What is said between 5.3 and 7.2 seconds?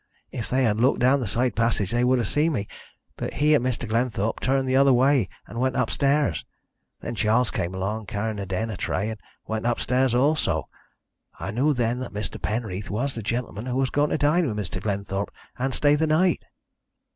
and went upstairs. Then